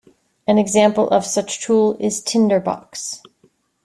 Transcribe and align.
An 0.47 0.57
example 0.57 1.07
of 1.11 1.27
such 1.27 1.61
tool 1.63 1.95
is 1.99 2.23
Tinderbox. 2.23 3.21